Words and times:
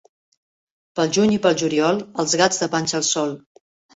Pel 0.99 1.11
juny 1.17 1.33
i 1.33 1.37
pel 1.43 1.59
juliol, 1.63 2.01
els 2.23 2.35
gats 2.43 2.61
de 2.65 2.71
panxa 2.77 2.97
al 3.01 3.07
sol. 3.13 3.37